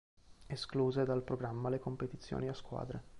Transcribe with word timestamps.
Escluse 0.49 1.05
dal 1.05 1.21
programma 1.21 1.69
le 1.69 1.77
competizioni 1.77 2.49
a 2.49 2.55
squadre. 2.55 3.03